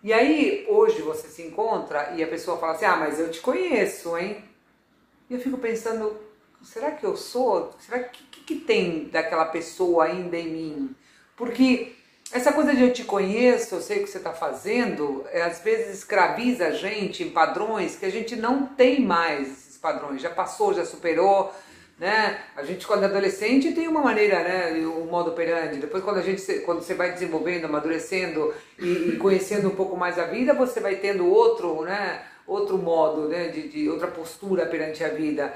E 0.02 0.12
aí, 0.12 0.64
hoje 0.69 1.02
você 1.02 1.28
se 1.28 1.42
encontra 1.42 2.14
e 2.16 2.23
a 2.23 2.26
pessoa 2.26 2.57
fala 2.57 2.73
assim: 2.73 2.87
Ah, 2.87 2.97
mas 2.97 3.21
eu 3.21 3.30
te 3.30 3.38
conheço, 3.40 4.16
hein? 4.16 4.42
E 5.28 5.35
eu 5.35 5.40
fico 5.40 5.59
pensando: 5.59 6.16
será 6.62 6.90
que 6.92 7.04
eu 7.04 7.16
sou? 7.19 7.75
Será 7.78 7.99
que 8.04 8.25
que, 8.25 8.40
que 8.40 8.57
tem 8.57 9.09
daquela 9.09 9.45
pessoa 9.45 10.04
ainda 10.04 10.37
em 10.37 10.49
mim? 10.49 10.97
Porque 11.37 11.92
essa 12.33 12.52
coisa 12.52 12.75
de 12.75 12.83
eu 12.83 12.92
te 12.92 13.04
conheço, 13.04 13.75
eu 13.75 13.80
sei 13.80 13.99
o 13.99 14.04
que 14.04 14.11
você 14.11 14.19
está 14.19 14.33
fazendo, 14.33 15.25
é, 15.30 15.42
às 15.42 15.61
vezes 15.61 15.99
escraviza 15.99 16.69
a 16.69 16.71
gente 16.73 17.23
em 17.23 17.30
padrões 17.30 17.97
que 17.97 18.07
a 18.07 18.11
gente 18.11 18.37
não 18.37 18.66
tem 18.66 19.00
mais 19.00 19.60
padrões, 19.80 20.20
já 20.20 20.30
passou, 20.30 20.75
já 20.75 20.84
superou. 20.84 21.52
Né? 21.99 22.38
A 22.56 22.62
gente 22.62 22.87
quando 22.87 23.02
é 23.02 23.06
adolescente 23.06 23.72
tem 23.72 23.87
uma 23.87 24.00
maneira, 24.00 24.42
né, 24.42 24.72
um 24.87 25.04
modo 25.04 25.30
operandi. 25.30 25.76
Depois 25.76 26.02
quando 26.02 26.16
a 26.16 26.22
gente 26.22 26.60
quando 26.60 26.82
você 26.82 26.94
vai 26.94 27.12
desenvolvendo, 27.12 27.66
amadurecendo 27.66 28.54
e, 28.78 29.10
e 29.10 29.16
conhecendo 29.18 29.68
um 29.68 29.76
pouco 29.76 29.96
mais 29.99 30.18
a 30.18 30.25
vida, 30.25 30.54
você 30.54 30.80
vai 30.80 30.96
tendo 30.96 31.26
outro, 31.26 31.82
né, 31.82 32.22
outro 32.46 32.78
modo, 32.78 33.28
né, 33.28 33.49
de, 33.49 33.68
de 33.68 33.90
outra 33.90 34.06
postura 34.06 34.64
perante 34.64 35.04
a 35.04 35.08
vida. 35.08 35.52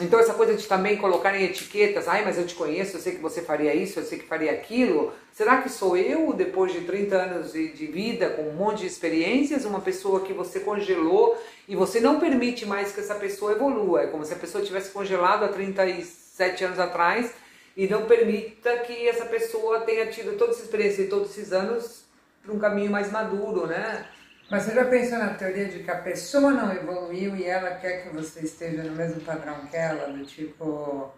Então 0.00 0.20
essa 0.20 0.34
coisa 0.34 0.54
de 0.54 0.64
também 0.66 0.96
colocarem 0.96 1.44
etiquetas, 1.44 2.06
ai, 2.06 2.24
mas 2.24 2.38
eu 2.38 2.46
te 2.46 2.54
conheço, 2.54 2.96
eu 2.96 3.00
sei 3.00 3.14
que 3.14 3.20
você 3.20 3.42
faria 3.42 3.74
isso, 3.74 3.98
eu 3.98 4.04
sei 4.04 4.18
que 4.18 4.26
faria 4.26 4.52
aquilo. 4.52 5.12
Será 5.32 5.60
que 5.60 5.68
sou 5.68 5.96
eu, 5.96 6.32
depois 6.32 6.72
de 6.72 6.82
30 6.82 7.16
anos 7.16 7.52
de, 7.52 7.72
de 7.72 7.86
vida, 7.86 8.30
com 8.30 8.42
um 8.42 8.52
monte 8.52 8.80
de 8.80 8.86
experiências, 8.86 9.64
uma 9.64 9.80
pessoa 9.80 10.20
que 10.20 10.32
você 10.32 10.60
congelou 10.60 11.36
e 11.66 11.74
você 11.74 11.98
não 11.98 12.20
permite 12.20 12.64
mais 12.64 12.92
que 12.92 13.00
essa 13.00 13.16
pessoa 13.16 13.52
evolua? 13.52 14.02
É 14.02 14.06
como 14.06 14.24
se 14.24 14.32
a 14.32 14.36
pessoa 14.36 14.64
tivesse 14.64 14.90
congelado 14.90 15.44
há 15.44 15.48
37 15.48 16.64
anos 16.64 16.78
atrás 16.78 17.32
e 17.76 17.88
não 17.88 18.06
permita 18.06 18.78
que 18.78 19.08
essa 19.08 19.24
pessoa 19.24 19.80
tenha 19.80 20.06
tido 20.06 20.36
toda 20.36 20.52
essa 20.52 20.62
experiência 20.62 21.02
e 21.02 21.08
todos 21.08 21.30
esses 21.30 21.52
anos 21.52 22.04
para 22.42 22.52
um 22.52 22.58
caminho 22.58 22.90
mais 22.90 23.10
maduro, 23.10 23.66
né? 23.66 24.06
Mas 24.50 24.62
você 24.62 24.74
já 24.74 24.84
pensou 24.86 25.18
na 25.18 25.34
teoria 25.34 25.66
de 25.66 25.80
que 25.80 25.90
a 25.90 25.98
pessoa 25.98 26.50
não 26.50 26.72
evoluiu 26.72 27.36
e 27.36 27.44
ela 27.44 27.72
quer 27.72 28.02
que 28.02 28.14
você 28.14 28.40
esteja 28.40 28.82
no 28.82 28.96
mesmo 28.96 29.20
padrão 29.20 29.66
que 29.66 29.76
ela? 29.76 30.10
Do 30.10 30.24
tipo, 30.24 31.12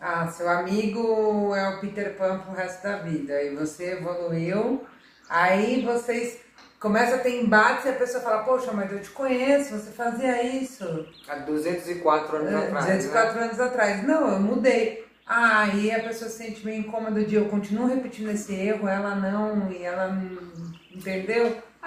ah, 0.00 0.26
seu 0.26 0.48
amigo 0.48 1.54
é 1.54 1.68
o 1.68 1.80
Peter 1.80 2.16
Pan 2.16 2.40
pro 2.40 2.54
resto 2.54 2.82
da 2.82 2.96
vida 2.96 3.40
e 3.40 3.54
você 3.54 3.92
evoluiu, 3.92 4.84
aí 5.28 5.82
vocês 5.82 6.40
começam 6.80 7.14
a 7.14 7.18
ter 7.18 7.40
embates 7.40 7.86
e 7.86 7.90
a 7.90 7.94
pessoa 7.94 8.22
fala, 8.22 8.42
poxa, 8.42 8.72
mas 8.72 8.90
eu 8.90 9.00
te 9.00 9.10
conheço, 9.10 9.78
você 9.78 9.92
fazia 9.92 10.42
isso. 10.42 11.06
Há 11.28 11.36
204 11.36 12.36
anos 12.36 12.52
é, 12.52 12.66
atrás. 12.66 12.84
204 12.86 13.34
né? 13.36 13.46
anos 13.46 13.60
atrás. 13.60 14.02
Não, 14.04 14.28
eu 14.28 14.40
mudei. 14.40 15.06
Ah, 15.26 15.60
aí 15.60 15.90
a 15.90 16.02
pessoa 16.02 16.28
se 16.28 16.36
sente 16.36 16.64
meio 16.66 16.80
incômoda 16.80 17.24
de 17.24 17.36
eu 17.36 17.46
continuo 17.46 17.86
repetindo 17.86 18.30
esse 18.30 18.54
erro, 18.54 18.86
ela 18.86 19.14
não, 19.14 19.72
e 19.72 19.82
ela 19.82 20.08
não, 20.08 20.52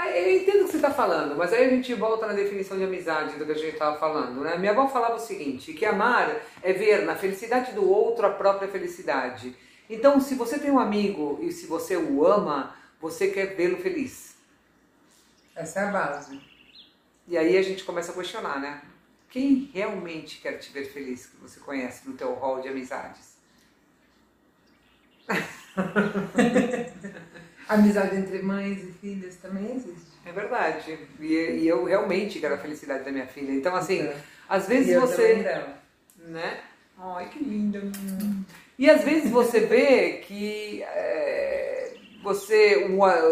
Eu 0.06 0.38
entendo 0.38 0.62
o 0.62 0.66
que 0.66 0.72
você 0.72 0.78
está 0.78 0.92
falando, 0.92 1.36
mas 1.36 1.52
aí 1.52 1.66
a 1.66 1.70
gente 1.70 1.94
volta 1.96 2.28
na 2.28 2.34
definição 2.34 2.78
de 2.78 2.84
amizade 2.84 3.36
do 3.36 3.46
que 3.46 3.52
a 3.52 3.56
gente 3.56 3.74
estava 3.74 3.98
falando. 3.98 4.42
Né? 4.42 4.56
Minha 4.58 4.72
avó 4.72 4.88
falava 4.88 5.16
o 5.16 5.20
seguinte, 5.20 5.74
que 5.74 5.86
amar 5.86 6.40
é 6.62 6.72
ver 6.72 7.04
na 7.04 7.16
felicidade 7.16 7.74
do 7.74 7.90
outro 7.90 8.28
a 8.28 8.30
própria 8.30 8.68
felicidade. 8.68 9.56
Então, 9.90 10.20
se 10.20 10.36
você 10.36 10.60
tem 10.60 10.70
um 10.70 10.80
amigo 10.80 11.40
e 11.42 11.52
se 11.52 11.66
você 11.66 11.98
o 11.98 12.26
ama, 12.26 12.76
você 13.02 13.30
quer 13.30 13.56
vê-lo 13.56 13.78
feliz. 13.78 14.36
Essa 15.56 15.80
é 15.80 15.84
a 15.84 15.92
base. 15.92 16.40
E 17.28 17.38
aí 17.38 17.58
a 17.58 17.62
gente 17.64 17.84
começa 17.84 18.12
a 18.12 18.16
questionar, 18.16 18.60
né? 18.60 18.82
Quem 19.30 19.70
realmente 19.74 20.40
quer 20.40 20.54
te 20.54 20.72
ver 20.72 20.86
feliz 20.86 21.26
que 21.26 21.38
você 21.38 21.60
conhece 21.60 22.08
no 22.08 22.16
teu 22.16 22.34
hall 22.36 22.62
de 22.62 22.70
amizades? 22.70 23.36
Amizade 27.68 28.16
entre 28.16 28.42
mães 28.42 28.84
e 28.84 28.92
filhas 28.94 29.36
também 29.36 29.76
existe. 29.76 30.08
É 30.26 30.32
verdade. 30.32 30.98
E, 31.20 31.34
e 31.34 31.68
eu 31.68 31.86
realmente 31.86 32.40
quero 32.40 32.56
a 32.56 32.58
felicidade 32.58 33.04
da 33.04 33.12
minha 33.12 33.28
filha. 33.28 33.52
Então, 33.52 33.76
assim, 33.76 34.02
é. 34.02 34.16
às 34.48 34.68
vezes 34.68 34.96
e 34.96 35.00
você. 35.00 35.66
Né? 36.18 36.60
Ai, 36.98 37.30
que 37.30 37.44
linda. 37.44 37.82
E 38.78 38.90
às 38.90 39.04
vezes 39.04 39.32
você 39.32 39.62
vê 39.62 40.14
que 40.26 40.84
é, 40.84 41.94
você, 42.24 42.88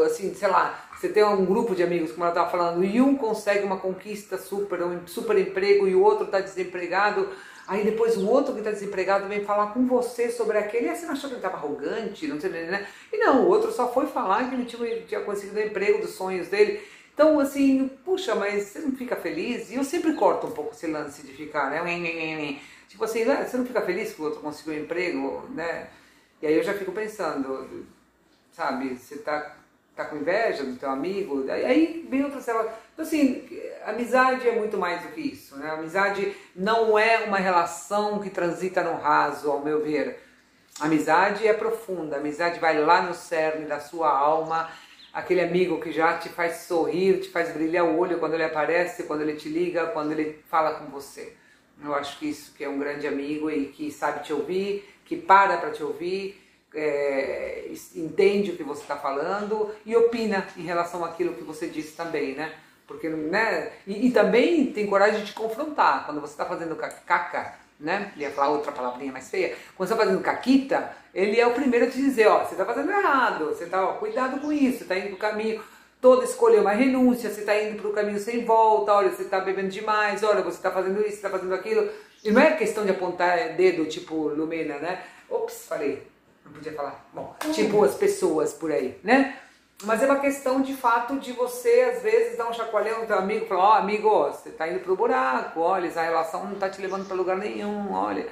assim, 0.06 0.34
sei 0.34 0.48
lá, 0.48 0.88
você 0.96 1.10
tem 1.10 1.24
um 1.24 1.46
grupo 1.46 1.76
de 1.76 1.84
amigos, 1.84 2.12
como 2.12 2.24
ela 2.24 2.32
estava 2.32 2.50
falando, 2.50 2.84
e 2.84 3.02
um 3.02 3.16
consegue 3.16 3.64
uma 3.64 3.78
conquista 3.78 4.38
super, 4.38 4.82
um 4.84 5.06
super 5.06 5.38
emprego, 5.38 5.88
e 5.88 5.96
o 5.96 6.02
outro 6.02 6.26
está 6.26 6.40
desempregado 6.40 7.30
Aí 7.68 7.84
depois 7.84 8.16
o 8.16 8.28
outro 8.30 8.54
que 8.54 8.60
está 8.60 8.70
desempregado 8.70 9.28
vem 9.28 9.44
falar 9.44 9.74
com 9.74 9.88
você 9.88 10.30
sobre 10.30 10.58
aquele. 10.58 10.88
E 10.88 10.96
você 10.96 11.06
não 11.06 11.14
achou 11.14 11.30
que 11.30 11.36
ele 11.36 11.46
estava 11.46 11.58
arrogante? 11.58 12.28
Não 12.28 12.40
sei, 12.40 12.50
né? 12.50 12.88
E 13.12 13.18
não, 13.18 13.44
o 13.44 13.48
outro 13.48 13.72
só 13.72 13.92
foi 13.92 14.06
falar 14.06 14.48
que 14.50 14.56
ele 14.56 14.66
tinha, 14.66 15.02
tinha 15.02 15.22
conseguido 15.22 15.60
o 15.60 15.64
emprego 15.64 16.00
dos 16.00 16.12
sonhos 16.12 16.48
dele. 16.48 16.82
Então, 17.14 17.40
assim, 17.40 17.88
puxa, 18.04 18.36
mas 18.36 18.64
você 18.64 18.80
não 18.80 18.92
fica 18.92 19.16
feliz? 19.16 19.72
E 19.72 19.76
eu 19.76 19.84
sempre 19.84 20.14
corto 20.14 20.48
um 20.48 20.52
pouco 20.52 20.74
esse 20.74 20.86
lance 20.86 21.26
de 21.26 21.34
ficar, 21.34 21.72
né? 21.72 22.60
Tipo 22.90 23.04
assim, 23.06 23.26
né? 23.26 23.46
você 23.46 23.58
não 23.58 23.66
fica 23.66 23.82
feliz 23.82 24.14
que 24.14 24.22
o 24.22 24.26
outro 24.26 24.42
conseguiu 24.42 24.74
um 24.74 24.84
emprego, 24.84 25.48
né? 25.50 25.90
E 26.42 26.48
aí 26.48 26.58
eu 26.58 26.64
já 26.64 26.74
fico 26.74 26.92
pensando, 26.92 27.86
sabe, 28.52 28.98
você 28.98 29.16
está 29.16 29.56
tá 29.96 30.04
com 30.06 30.18
inveja 30.18 30.64
do 30.64 30.76
teu 30.76 30.90
amigo, 30.90 31.46
aí 31.50 32.06
vem 32.10 32.24
outra 32.24 32.42
célula. 32.42 32.74
Então, 32.94 33.06
assim, 33.06 33.48
amizade 33.86 34.48
é 34.48 34.52
muito 34.52 34.78
mais 34.78 35.02
do 35.02 35.10
que 35.10 35.22
isso, 35.22 35.56
né? 35.58 35.72
Amizade 35.72 36.36
não 36.56 37.00
é 37.00 37.20
uma 37.20 37.38
relação 37.38 38.20
que 38.20 38.30
transita 38.30 38.84
no 38.84 38.98
raso, 38.98 39.50
ao 39.50 39.64
meu 39.64 39.82
ver. 39.82 40.22
Amizade 40.80 41.48
é 41.48 41.54
profunda, 41.54 42.18
amizade 42.18 42.60
vai 42.60 42.78
lá 42.78 43.02
no 43.02 43.14
cerne 43.14 43.66
da 43.66 43.80
sua 43.80 44.10
alma, 44.10 44.70
aquele 45.14 45.40
amigo 45.40 45.80
que 45.80 45.94
já 45.94 46.18
te 46.18 46.28
faz 46.28 46.58
sorrir, 46.64 47.22
te 47.22 47.30
faz 47.30 47.54
brilhar 47.54 47.86
o 47.86 47.98
olho 47.98 48.20
quando 48.20 48.34
ele 48.34 48.44
aparece, 48.44 49.04
quando 49.04 49.22
ele 49.22 49.36
te 49.36 49.48
liga, 49.48 49.88
quando 49.88 50.12
ele 50.12 50.44
fala 50.50 50.74
com 50.74 50.88
você. 50.88 51.34
Eu 51.82 51.96
acho 51.96 52.20
que 52.20 52.30
isso 52.30 52.54
que 52.54 52.66
é 52.66 52.70
um 52.70 52.78
grande 52.78 53.08
amigo 53.08 53.50
e 53.50 53.68
que 53.68 53.90
sabe 53.92 54.26
te 54.26 54.34
ouvir, 54.34 54.90
que 55.06 55.16
para 55.16 55.58
para 55.58 55.72
te 55.72 55.82
ouvir, 55.82 56.45
é, 56.76 57.72
entende 57.96 58.52
o 58.52 58.58
que 58.58 58.64
você 58.64 58.82
está 58.82 58.98
falando 58.98 59.74
e 59.86 59.96
opina 59.96 60.46
em 60.58 60.64
relação 60.64 61.04
àquilo 61.04 61.34
que 61.34 61.44
você 61.44 61.68
disse 61.68 61.96
também, 61.96 62.36
né? 62.36 62.54
Porque, 62.86 63.10
né? 63.10 63.72
E, 63.88 64.08
e 64.08 64.12
também 64.12 64.68
tem 64.68 64.86
coragem 64.86 65.22
de 65.22 65.28
te 65.28 65.34
confrontar. 65.34 66.06
Quando 66.06 66.22
você 66.22 66.34
está 66.34 66.46
fazendo 66.46 66.76
caca, 66.76 67.56
né? 67.80 68.12
Ia 68.16 68.32
falar 68.32 68.50
outra 68.50 68.72
palavrinha 68.72 69.12
mais 69.12 69.30
feia. 69.30 69.56
Quando 69.76 69.88
você 69.88 69.94
está 69.94 70.06
fazendo 70.06 70.22
caquita, 70.22 70.92
ele 71.14 71.40
é 71.40 71.48
o 71.48 71.54
primeiro 71.54 71.86
a 71.86 71.90
te 71.90 71.98
dizer, 71.98 72.28
ó, 72.28 72.44
você 72.44 72.54
está 72.54 72.66
fazendo 72.66 72.92
errado, 72.92 73.46
você 73.46 73.64
está, 73.64 73.86
cuidado 73.94 74.40
com 74.40 74.52
isso, 74.52 74.84
está 74.84 74.98
indo 74.98 75.16
para 75.16 75.16
o 75.16 75.32
caminho 75.32 75.62
toda 76.02 76.24
escolher 76.24 76.60
uma 76.60 76.72
renúncia, 76.72 77.30
você 77.32 77.40
está 77.40 77.60
indo 77.60 77.82
para 77.82 77.90
o 77.90 77.94
caminho 77.94 78.20
sem 78.20 78.46
volta, 78.46 78.94
olha, 78.94 79.10
você 79.10 79.24
está 79.24 79.40
bebendo 79.40 79.70
demais, 79.70 80.22
olha, 80.24 80.44
você 80.44 80.58
está 80.58 80.70
fazendo 80.70 81.00
isso, 81.02 81.16
está 81.16 81.30
fazendo 81.30 81.54
aquilo. 81.54 81.90
E 82.24 82.32
não 82.32 82.42
é 82.42 82.56
questão 82.56 82.86
de 82.86 82.92
apontar 82.92 83.56
dedo, 83.56 83.86
tipo 83.86 84.28
Lumena, 84.28 84.78
né? 84.78 85.04
Ops, 85.30 85.66
falei, 85.68 86.04
não 86.46 86.54
podia 86.54 86.74
falar. 86.74 87.06
Bom, 87.14 87.36
tipo 87.54 87.84
as 87.84 87.96
pessoas 87.96 88.54
por 88.54 88.72
aí, 88.72 89.00
né? 89.04 89.38
Mas 89.84 90.02
é 90.02 90.06
uma 90.06 90.20
questão 90.20 90.62
de 90.62 90.74
fato 90.74 91.20
de 91.20 91.34
você, 91.34 91.92
às 91.94 92.02
vezes, 92.02 92.38
dar 92.38 92.50
um 92.50 92.54
chacoalhão 92.54 93.02
no 93.02 93.08
teu 93.08 93.18
amigo 93.18 93.46
e 93.46 93.48
falar, 93.48 93.64
ó, 93.64 93.72
oh, 93.72 93.78
amigo, 93.78 94.10
você 94.10 94.50
tá 94.52 94.68
indo 94.68 94.80
pro 94.80 94.96
buraco, 94.96 95.60
olha, 95.60 95.88
essa 95.88 96.02
relação 96.02 96.46
não 96.46 96.56
tá 96.56 96.70
te 96.70 96.82
levando 96.82 97.06
para 97.06 97.16
lugar 97.16 97.38
nenhum, 97.38 97.92
olha. 97.92 98.26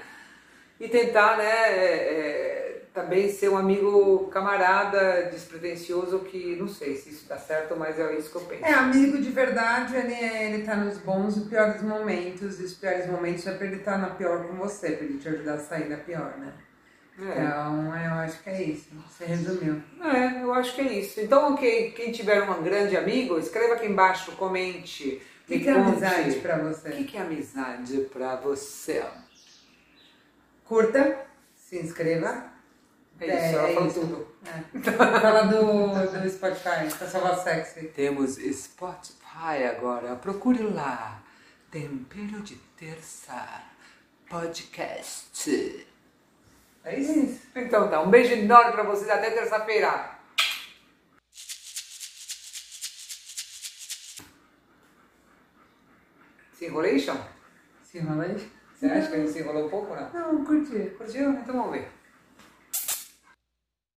E 0.79 0.88
tentar, 0.88 1.38
né, 1.38 1.43
é, 1.43 1.74
é, 1.75 2.82
também 2.93 3.29
ser 3.29 3.50
um 3.50 3.58
amigo 3.58 4.27
camarada, 4.27 5.24
despretensioso, 5.24 6.20
que 6.20 6.55
não 6.55 6.70
sei 6.70 6.96
se 6.96 7.10
isso 7.10 7.27
dá 7.27 7.38
certo, 7.38 7.75
mas 7.75 8.00
é 8.00 8.17
isso 8.17 8.32
que 8.32 8.38
eu 8.38 8.41
penso. 8.41 8.65
É, 8.65 8.74
amigo 8.74 9.17
de 9.22 9.29
verdade, 9.29 9.98
ele, 9.98 10.13
é, 10.13 10.50
ele 10.50 10.63
tá 10.63 10.77
nos 10.77 10.98
bons 10.98 11.36
e 11.36 11.41
piores 11.41 11.82
momentos, 11.82 12.60
e 12.62 12.63
os 12.63 12.74
piores 12.74 13.05
momentos 13.05 13.46
é 13.46 13.53
pra 13.53 13.67
ele 13.67 13.77
estar 13.77 13.93
tá 13.93 13.98
na 13.98 14.10
pior 14.12 14.48
com 14.48 14.55
você, 14.55 14.91
pra 14.91 15.05
ele 15.05 15.17
te 15.17 15.27
ajudar 15.27 15.55
a 15.55 15.60
sair 15.60 15.89
da 15.89 15.98
pior, 15.98 16.38
né? 16.38 16.53
É. 17.20 17.46
Então, 17.46 17.96
eu 17.96 18.13
acho 18.13 18.41
que 18.41 18.50
é 18.50 18.63
isso. 18.63 18.89
Você 19.08 19.25
resumiu. 19.25 19.82
É, 20.01 20.43
eu 20.43 20.53
acho 20.53 20.74
que 20.74 20.82
é 20.82 20.93
isso. 20.93 21.20
Então, 21.22 21.55
quem, 21.55 21.91
quem 21.91 22.12
tiver 22.12 22.41
um 22.50 22.63
grande 22.63 22.98
amigo, 22.98 23.38
escreva 23.38 23.75
aqui 23.75 23.86
embaixo, 23.86 24.32
comente. 24.34 25.22
O 25.43 25.48
que, 25.48 25.60
que 25.60 25.70
é 25.70 25.74
amizade 25.74 26.39
pra 26.39 26.58
você? 26.58 26.89
O 26.89 26.91
que, 26.93 27.03
que 27.03 27.17
é 27.17 27.22
amizade 27.22 27.98
pra 28.12 28.36
você? 28.38 29.05
Curta, 30.65 31.27
se 31.55 31.77
inscreva. 31.77 32.51
É 33.20 33.25
isso, 33.27 33.58
ela 33.58 33.70
é 33.70 33.74
falou 33.74 33.93
tudo. 33.93 34.27
É. 34.46 34.91
Fala 34.91 35.43
do, 35.43 36.20
do 36.20 36.29
Spotify, 36.29 36.88
da 37.00 37.08
Salva 37.08 37.36
Sexy. 37.38 37.88
Temos 37.89 38.36
Spotify 38.36 39.65
agora. 39.70 40.15
Procure 40.15 40.63
lá. 40.63 41.22
Tempero 41.70 42.41
de 42.41 42.55
Terça 42.77 43.63
Podcast. 44.29 45.88
É 46.86 47.00
isso? 47.00 47.42
Então 47.56 47.90
tá, 47.90 48.02
um 48.02 48.10
beijo 48.10 48.34
enorme 48.34 48.74
pra 48.74 48.84
vocês, 48.84 49.10
até 49.10 49.32
terça-feira. 49.32 50.20
Se 56.52 56.66
enrolation? 56.66 57.18
Se 57.84 57.98
enrolation? 58.00 58.48
Você 58.75 58.86
acha 58.88 59.08
que 59.08 59.16
a 59.16 59.20
gente 59.20 59.32
se 59.32 59.40
enrolou 59.40 59.68
um 59.68 59.70
pouco, 59.70 59.96
não? 59.96 60.10
Não, 60.12 60.44
curti. 60.44 60.94
Curtiu? 60.98 61.32
Então 61.32 61.56
vamos 61.56 61.72
ver. 61.72 62.02